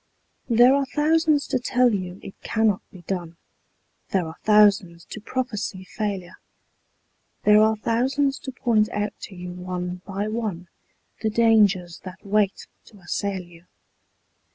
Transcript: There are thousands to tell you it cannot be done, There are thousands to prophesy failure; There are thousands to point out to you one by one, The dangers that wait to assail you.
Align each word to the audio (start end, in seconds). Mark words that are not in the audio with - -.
There 0.49 0.73
are 0.73 0.87
thousands 0.95 1.45
to 1.49 1.59
tell 1.59 1.93
you 1.93 2.19
it 2.23 2.33
cannot 2.41 2.81
be 2.89 3.03
done, 3.03 3.37
There 4.09 4.25
are 4.25 4.37
thousands 4.41 5.05
to 5.11 5.21
prophesy 5.21 5.83
failure; 5.83 6.37
There 7.43 7.61
are 7.61 7.75
thousands 7.75 8.39
to 8.39 8.51
point 8.51 8.89
out 8.89 9.13
to 9.25 9.35
you 9.35 9.51
one 9.51 10.01
by 10.03 10.27
one, 10.27 10.69
The 11.21 11.29
dangers 11.29 11.99
that 12.03 12.25
wait 12.25 12.65
to 12.85 12.97
assail 12.97 13.43
you. 13.43 13.67